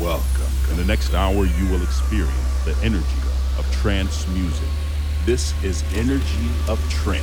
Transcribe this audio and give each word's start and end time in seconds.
Welcome. 0.00 0.50
In 0.70 0.76
the 0.76 0.84
next 0.84 1.14
hour, 1.14 1.46
you 1.46 1.68
will 1.70 1.80
experience 1.80 2.64
the 2.64 2.76
energy 2.82 3.04
of 3.56 3.76
trance 3.80 4.26
music. 4.28 4.66
This 5.24 5.54
is 5.62 5.84
Energy 5.94 6.48
of 6.68 6.80
Trance 6.90 7.22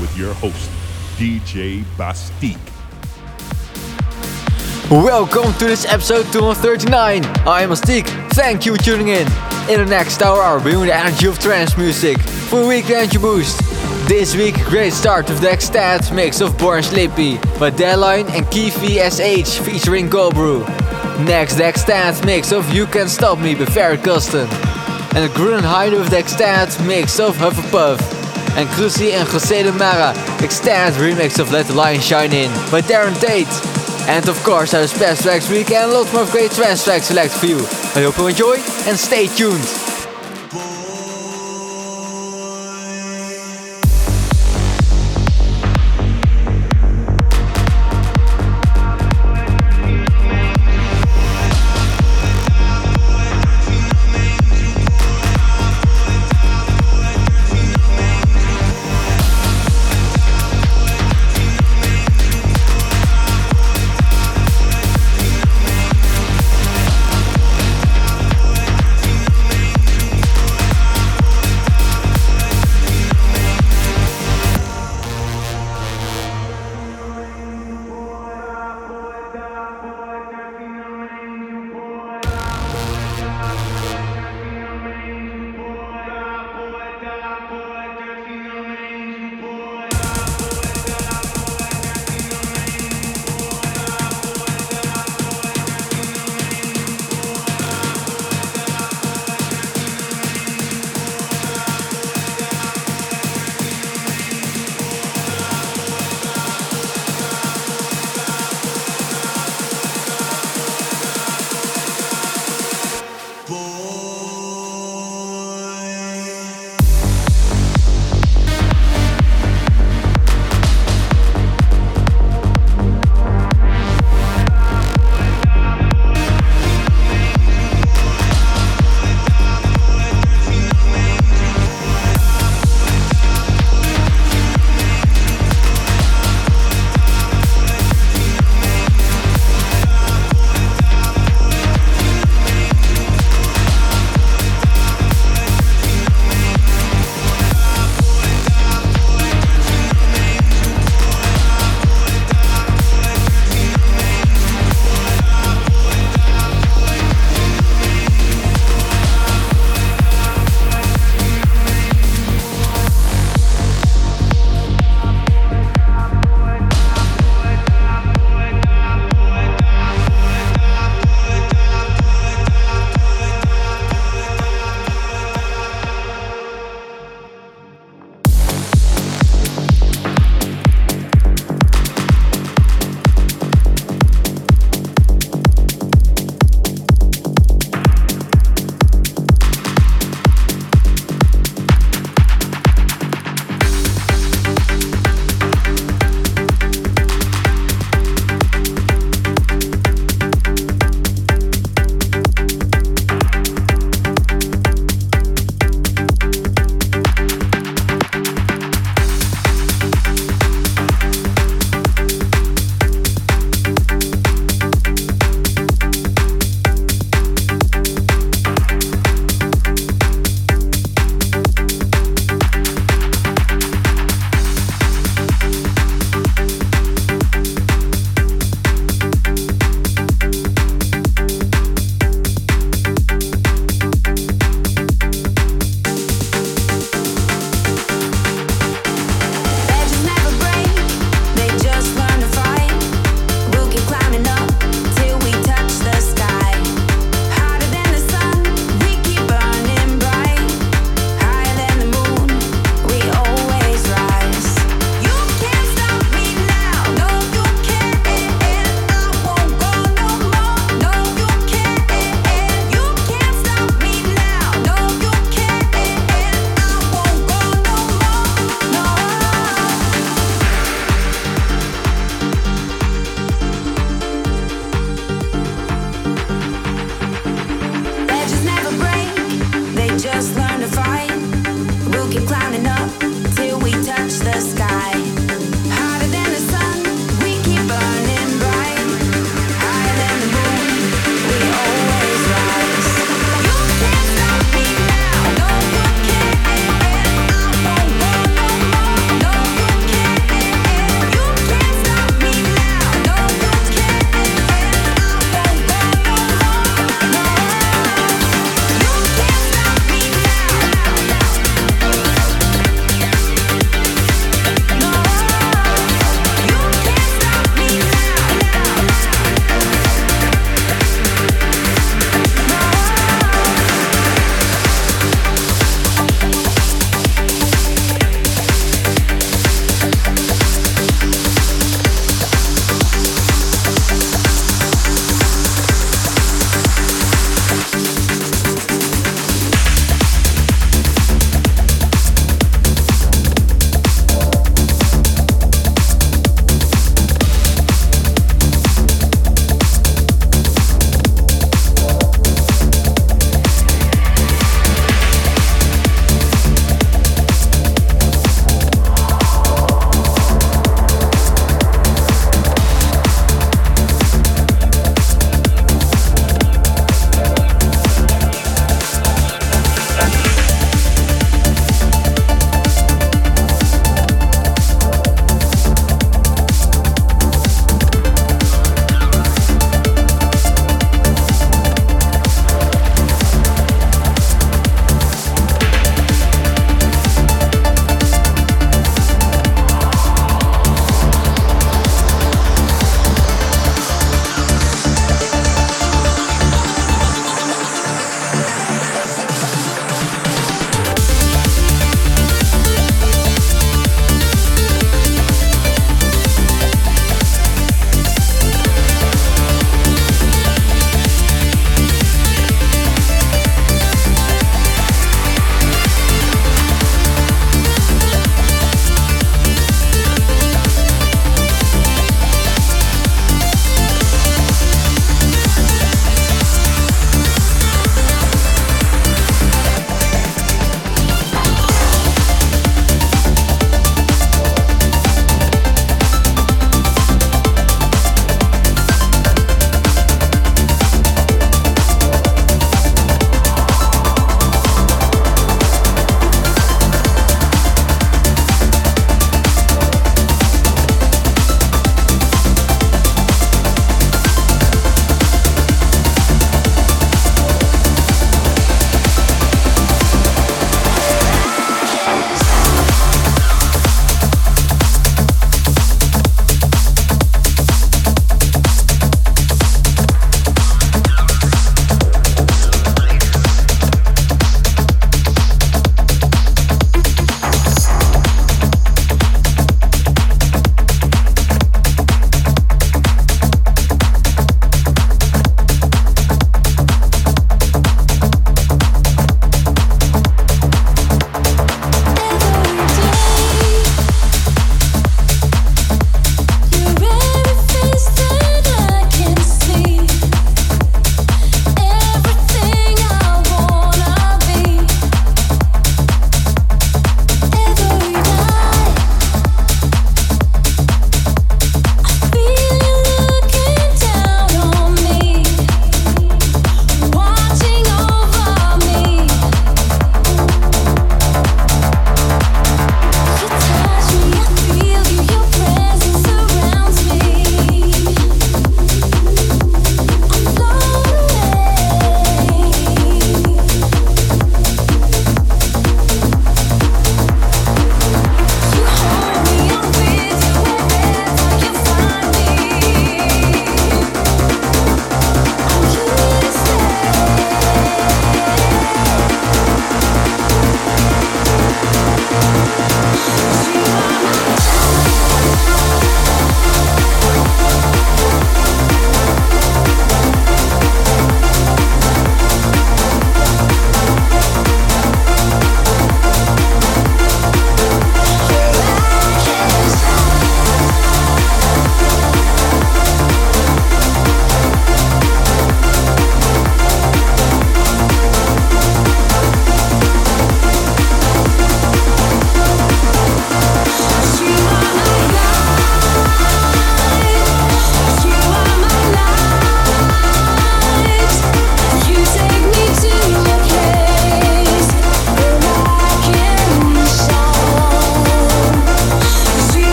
with 0.00 0.12
your 0.18 0.34
host, 0.34 0.68
DJ 1.16 1.84
BastiQ. 1.96 2.58
Welcome 4.90 5.52
to 5.54 5.66
this 5.66 5.86
episode 5.86 6.24
239. 6.32 7.24
I 7.46 7.62
am 7.62 7.70
BastiQ. 7.70 8.32
Thank 8.32 8.66
you 8.66 8.74
for 8.74 8.82
tuning 8.82 9.08
in. 9.08 9.28
In 9.70 9.78
the 9.78 9.86
next 9.88 10.20
hour, 10.20 10.42
I'll 10.42 10.60
bring 10.60 10.80
you 10.80 10.86
the 10.86 10.96
energy 10.96 11.28
of 11.28 11.38
trance 11.38 11.78
music 11.78 12.18
for 12.18 12.62
a 12.62 12.66
weekly 12.66 12.96
energy 12.96 13.18
boost. 13.18 13.60
This 14.08 14.34
week, 14.34 14.56
great 14.64 14.92
start 14.92 15.28
with 15.28 15.40
the 15.40 15.52
Extended 15.52 16.12
mix 16.12 16.40
of 16.40 16.58
Born 16.58 16.82
Slippy 16.82 17.38
by 17.60 17.70
Deadline 17.70 18.26
and 18.30 18.44
KVSH 18.46 19.60
featuring 19.64 20.10
Goldzbrough. 20.10 20.81
Next, 21.20 21.54
the 21.54 21.68
Extended 21.68 22.24
mix 22.24 22.52
of 22.52 22.72
You 22.72 22.86
Can't 22.86 23.08
Stop 23.08 23.38
Me 23.38 23.54
by 23.54 23.66
Ferry 23.66 23.96
Corsten. 23.96 24.48
And 25.14 25.30
the 25.30 25.34
Gruenheide 25.34 25.92
with 25.92 26.10
the 26.10 26.18
Extended 26.18 26.84
mix 26.84 27.20
of 27.20 27.36
Hufflepuff. 27.36 28.00
And 28.56 28.68
Crusy 28.70 29.12
and 29.12 29.28
Jose 29.28 29.62
de 29.62 29.72
Mara 29.72 30.10
Extended 30.42 30.98
remix 31.00 31.38
of 31.38 31.52
Let 31.52 31.66
the 31.66 31.74
Light 31.74 32.02
Shine 32.02 32.32
In 32.32 32.50
by 32.70 32.80
Darren 32.80 33.18
Tate. 33.20 33.46
And 34.08 34.28
of 34.28 34.42
course, 34.42 34.74
our 34.74 34.82
Best 34.98 35.22
Tracks 35.22 35.48
Week 35.48 35.70
and 35.70 35.92
lots 35.92 36.12
more 36.12 36.26
great 36.26 36.50
trance 36.50 36.84
tracks 36.84 37.06
selected 37.06 37.38
for 37.38 37.46
you. 37.46 37.58
I 37.94 38.02
hope 38.02 38.18
you 38.18 38.26
enjoy 38.26 38.56
and 38.88 38.98
stay 38.98 39.28
tuned. 39.28 39.91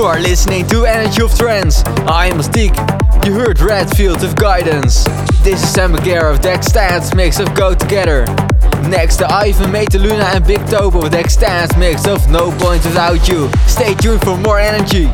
You 0.00 0.06
are 0.06 0.18
listening 0.18 0.66
to 0.68 0.86
Energy 0.86 1.20
of 1.20 1.36
Trance. 1.36 1.84
I 2.08 2.28
am 2.28 2.38
BastiQ. 2.38 3.26
You 3.26 3.34
heard 3.34 3.60
Redfield 3.60 4.24
of 4.24 4.34
Guidance. 4.34 5.04
This 5.44 5.62
is 5.62 5.74
Sam 5.74 5.92
Bagira 5.92 6.32
of 6.32 6.40
Dex 6.40 6.68
Stance 6.68 7.14
mix 7.14 7.38
of 7.38 7.54
Go 7.54 7.74
Together. 7.74 8.24
Next 8.88 9.18
to 9.18 9.30
Ivan, 9.30 9.70
Mateluna 9.70 10.34
and 10.34 10.42
Bigtopo 10.42 11.02
with 11.02 11.12
Dex 11.12 11.34
Stance 11.34 11.76
mix 11.76 12.06
of 12.06 12.30
No 12.30 12.50
Point 12.52 12.82
Without 12.82 13.28
You. 13.28 13.50
Stay 13.66 13.92
tuned 13.92 14.22
for 14.22 14.38
more 14.38 14.58
energy. 14.58 15.10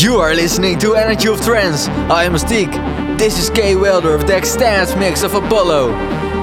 You 0.00 0.18
are 0.18 0.32
listening 0.32 0.78
to 0.78 0.94
Energy 0.94 1.26
of 1.26 1.40
Trance. 1.40 1.88
I 2.08 2.22
am 2.22 2.34
BastiQ. 2.34 3.18
This 3.18 3.36
is 3.36 3.50
Kay 3.50 3.74
Wilder 3.74 4.14
of 4.14 4.28
the 4.28 4.36
extended 4.36 4.96
mix 4.96 5.24
of 5.24 5.34
Apollo. 5.34 5.90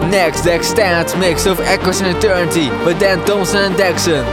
Next, 0.10 0.42
the 0.42 0.54
extended 0.54 1.18
mix 1.18 1.46
of 1.46 1.62
Echoes 1.62 2.02
in 2.02 2.14
Eternity 2.14 2.68
by 2.84 2.92
Dan 3.00 3.26
Thompson 3.26 3.64
and 3.64 3.76
Daxson. 3.76 4.26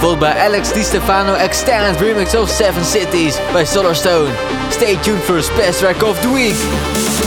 Followed 0.00 0.18
by 0.18 0.36
Alex 0.36 0.72
Di 0.72 0.82
Stefano 0.82 1.34
extended 1.34 2.02
remix 2.02 2.34
of 2.34 2.50
Seven 2.50 2.82
Cities 2.82 3.38
by 3.54 3.62
Solarstone. 3.62 4.34
Stay 4.72 5.00
tuned 5.04 5.22
for 5.22 5.34
the 5.34 5.48
best 5.56 5.78
track 5.78 6.02
of 6.02 6.20
the 6.22 6.32
week. 6.32 7.23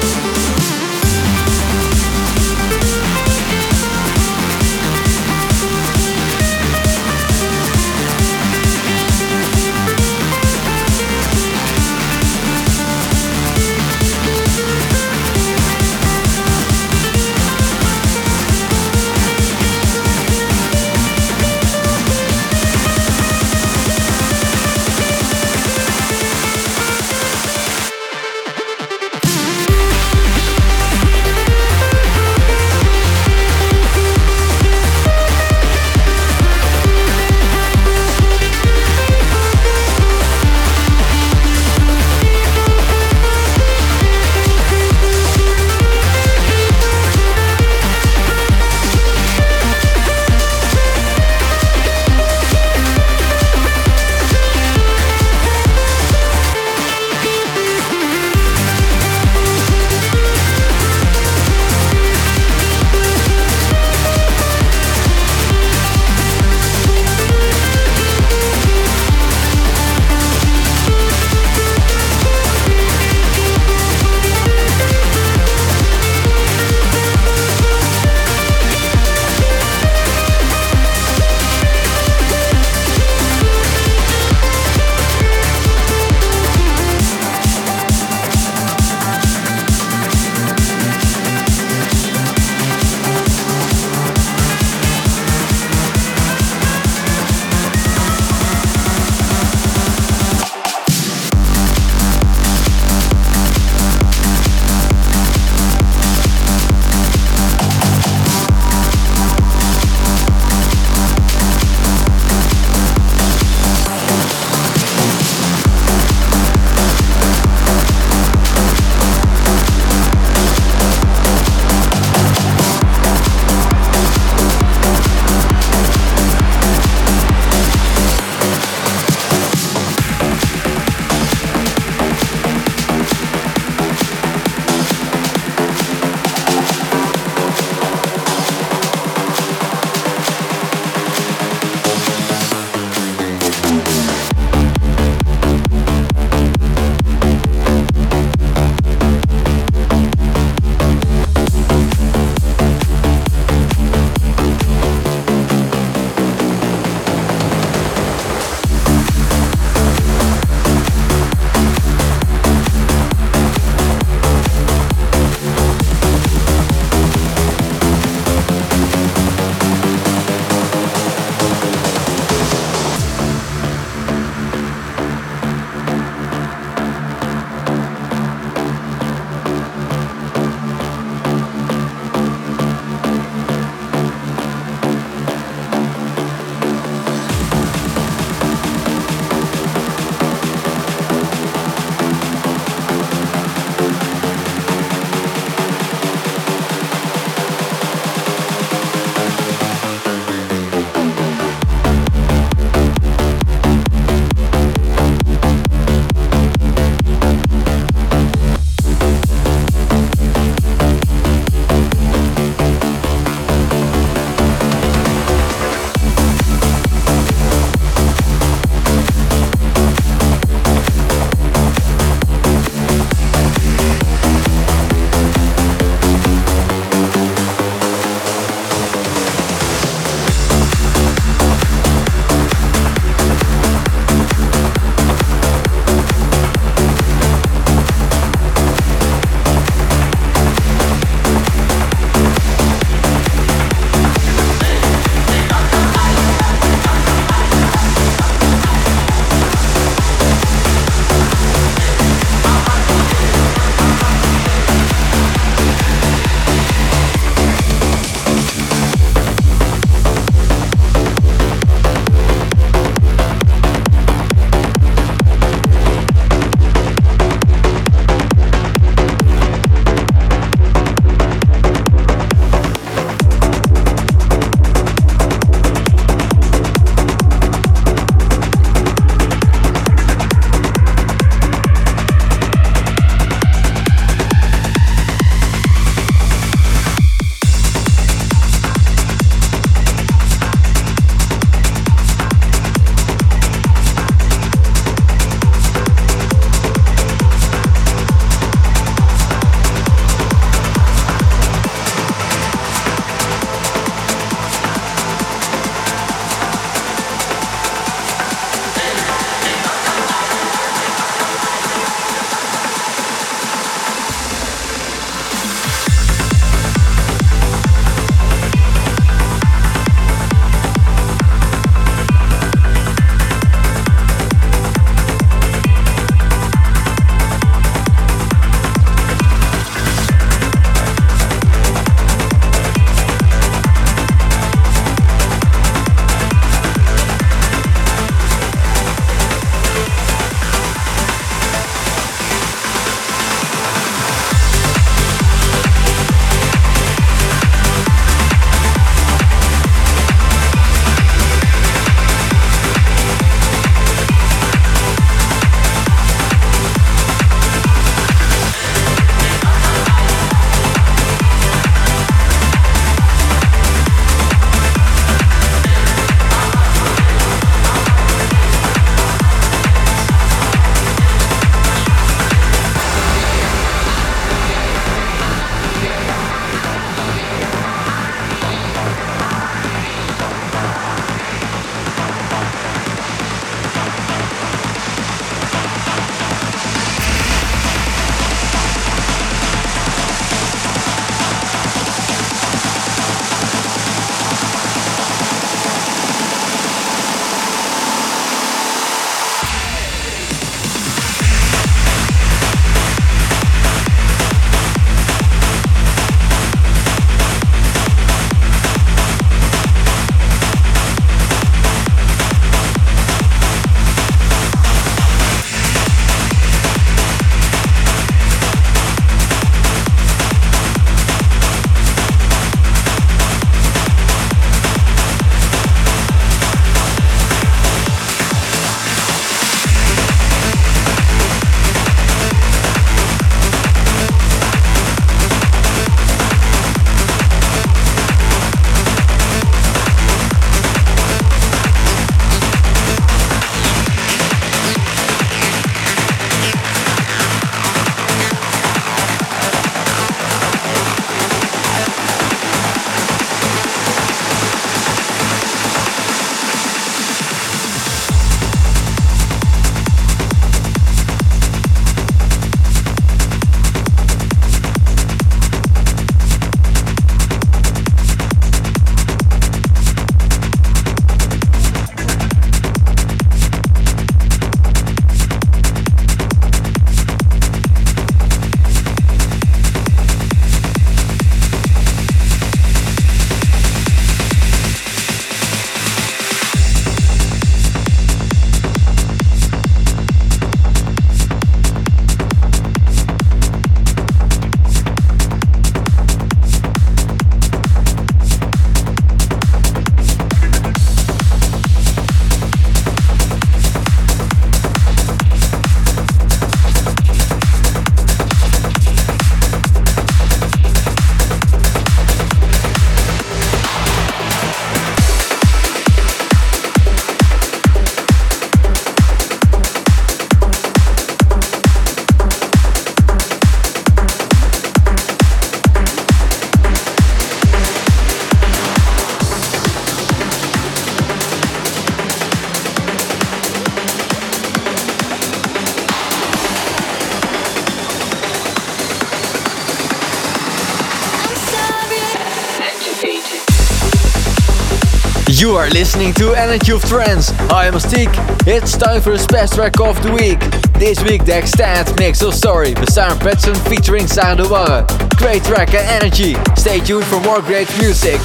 You 545.40 545.52
are 545.52 545.69
listening 545.69 546.13
to 546.13 546.33
Energy 546.33 546.71
of 546.71 546.83
Trance. 546.85 547.31
I 547.52 547.67
am 547.67 547.75
BastiQ. 547.75 548.48
It's 548.48 548.75
time 548.75 549.00
for 549.02 549.15
the 549.15 549.27
best 549.31 549.54
track 549.54 549.79
of 549.79 550.02
the 550.02 550.12
week. 550.12 550.40
This 550.79 551.04
week 551.04 551.25
the 551.25 551.38
extended 551.38 551.96
mix 552.00 552.23
of 552.23 552.33
Sorry 552.33 552.73
with 552.73 552.92
Simon 552.92 553.19
Patterson 553.19 553.54
featuring 553.69 554.08
Warren. 554.50 554.88
Great 555.17 555.44
track 555.44 555.75
and 555.75 556.04
energy. 556.04 556.33
Stay 556.56 556.79
tuned 556.79 557.06
for 557.06 557.19
more 557.19 557.44
great 557.44 557.69
music. 557.77 558.19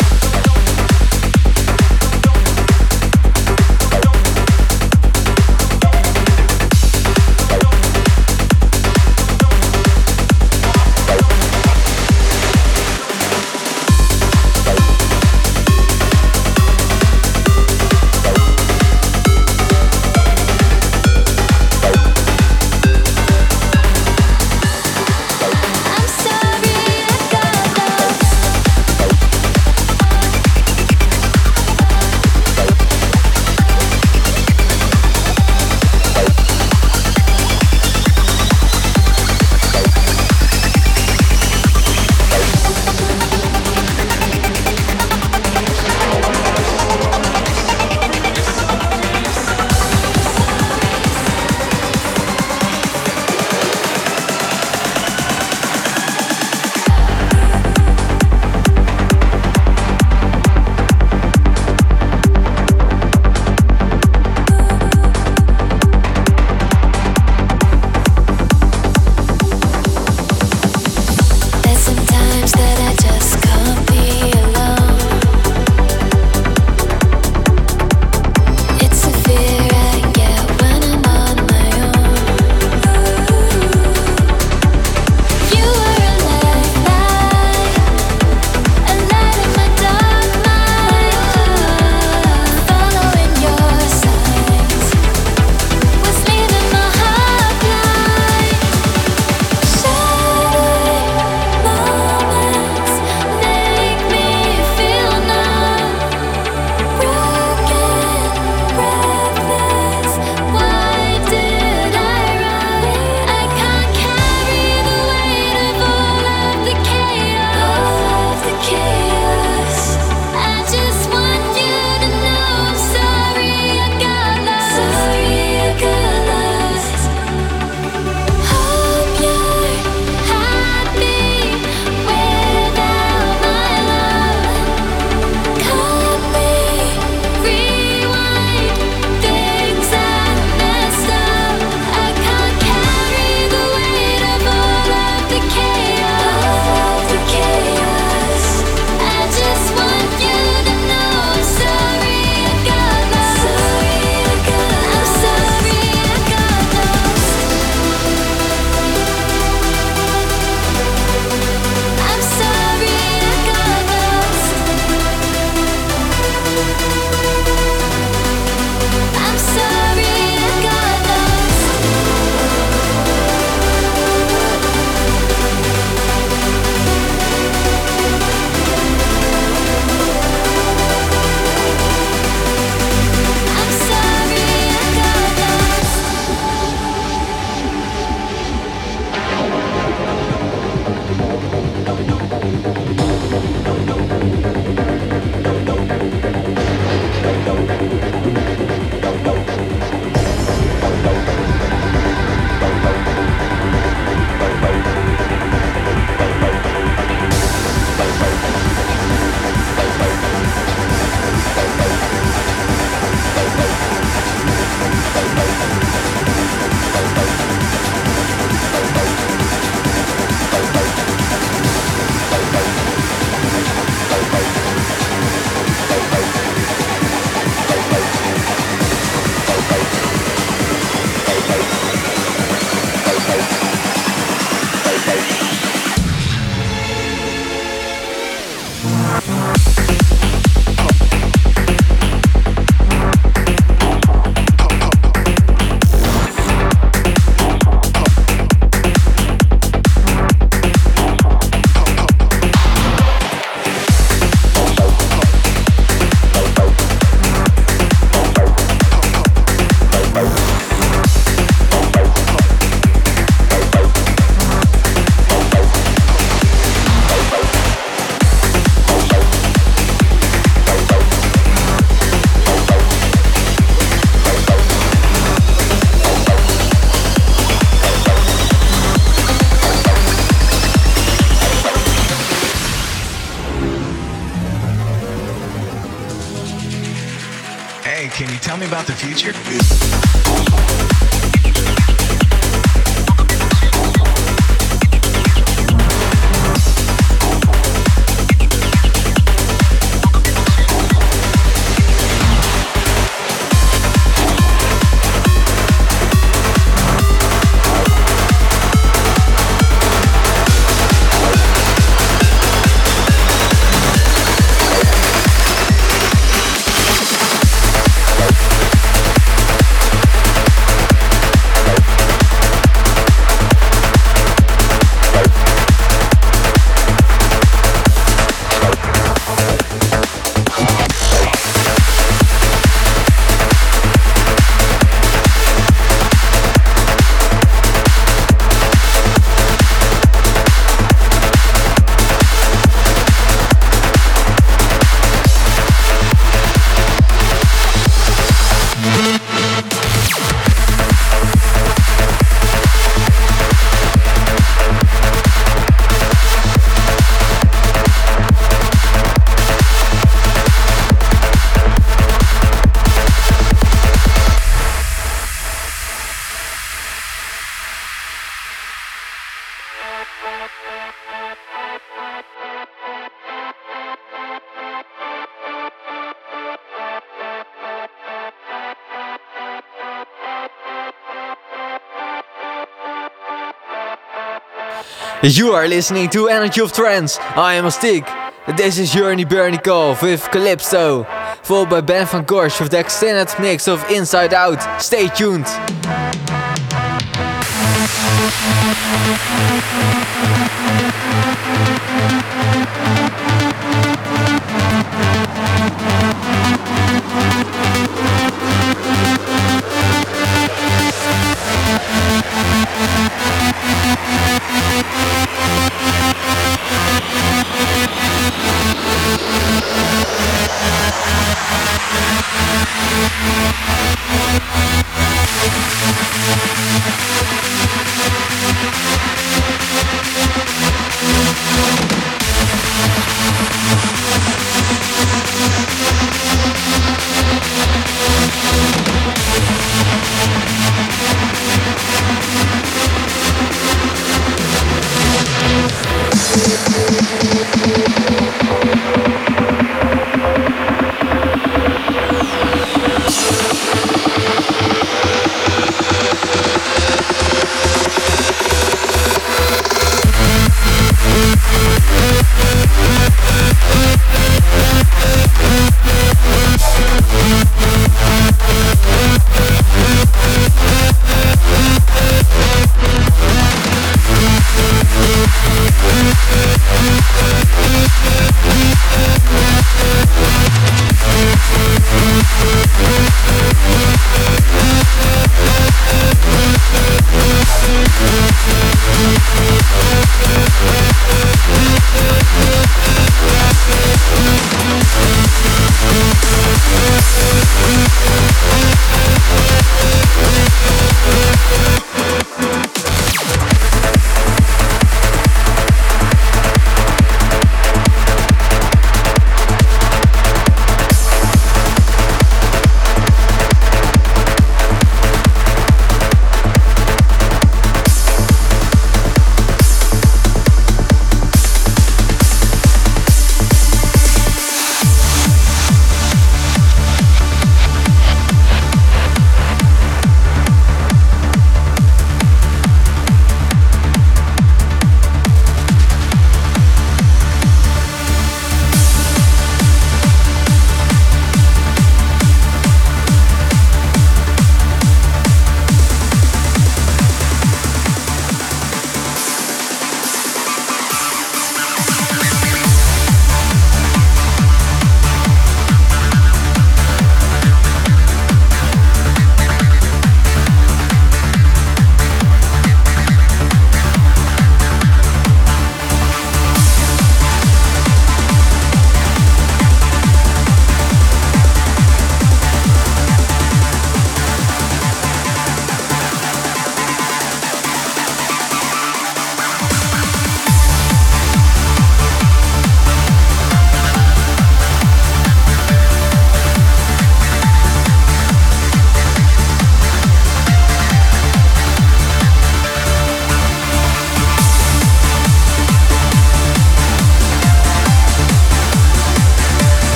You 385.25 385.53
are 385.53 385.68
listening 385.68 386.11
to 386.11 386.29
Energy 386.29 386.61
of 386.62 386.73
Trance. 386.73 387.16
I 387.37 387.55
am 387.55 387.64
BastiQ. 387.64 388.57
This 388.57 388.77
is 388.77 388.91
Yuriy 388.91 389.25
Berdnikov 389.25 390.03
with 390.03 390.29
Calypso, 390.33 391.05
followed 391.45 391.70
by 391.70 391.81
Ben 391.81 392.09
van 392.09 392.25
Gosh 392.25 392.61
with 392.61 392.73
the 392.73 392.81
extended 392.81 393.33
mix 393.39 393.68
of 393.68 393.89
Inside 393.89 394.35
Out. 394.35 394.83
Stay 394.83 395.07
tuned. 395.07 395.47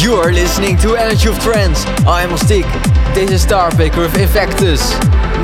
You 0.00 0.14
are 0.14 0.30
listening 0.32 0.76
to 0.78 0.94
Energy 0.94 1.28
of 1.28 1.36
Trance. 1.40 1.84
I'm 2.06 2.30
BastiQ. 2.30 3.14
This 3.14 3.30
is 3.32 3.44
Starpicker 3.44 3.96
with 3.96 4.16
Invictus. 4.16 4.92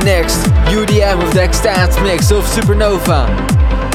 Next, 0.05 0.47
UDM 0.71 1.19
with 1.19 1.33
the 1.33 1.43
extended 1.43 2.01
mix 2.05 2.31
of 2.31 2.45
Supernova. 2.45 3.27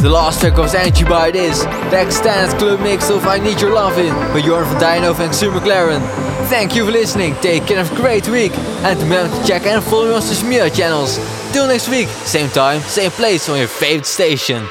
The 0.01 0.10
last 0.10 0.41
track 0.41 0.57
of 0.57 0.76
Energy 0.76 1.05
by 1.05 1.32
This, 1.32 1.64
the 1.64 2.01
extended 2.01 2.57
club 2.60 2.82
mix 2.82 3.10
of 3.10 3.26
I 3.26 3.38
Need 3.39 3.62
Your 3.62 3.74
Lovin' 3.74 4.14
by 4.34 4.41
Jorn 4.41 4.66
van 4.66 4.82
Deynhoven 4.82 5.28
and 5.28 5.36
Sue 5.36 5.49
McLaren. 5.49 6.01
Thank 6.49 6.76
you 6.76 6.86
for 6.86 6.91
listening, 6.91 7.36
take 7.36 7.66
care, 7.66 7.78
have 7.78 7.93
a 7.93 7.95
great 7.95 8.28
week, 8.28 8.51
and 8.84 9.01
remember 9.01 9.34
to 9.34 9.47
check 9.47 9.66
and 9.66 9.82
follow 9.82 10.10
me 10.10 10.16
on 10.16 10.22
social 10.22 10.49
media 10.49 10.70
channels. 10.70 11.18
Till 11.53 11.68
next 11.68 11.88
week, 11.88 12.10
same 12.10 12.49
time, 12.49 12.82
same 12.82 13.12
place 13.12 13.47
on 13.47 13.57
your 13.57 13.70
favorite 13.70 14.05
station. 14.05 14.68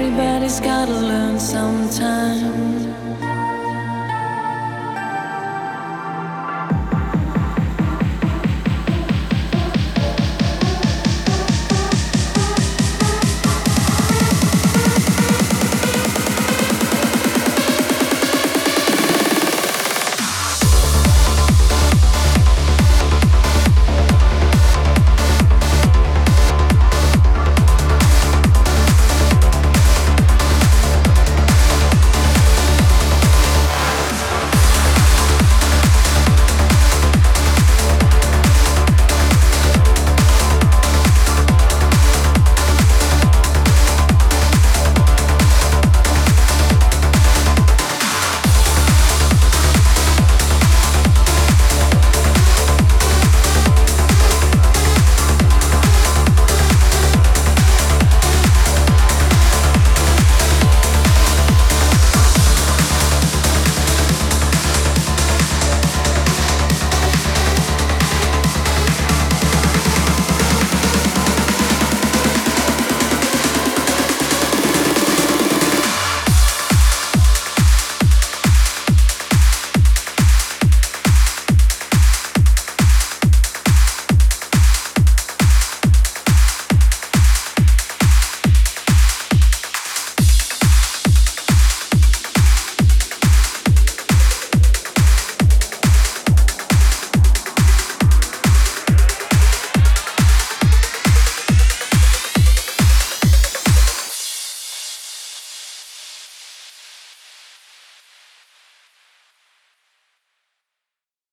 Everybody's 0.00 0.60
gotta 0.60 0.92
learn 0.92 1.40
sometime. 1.40 2.87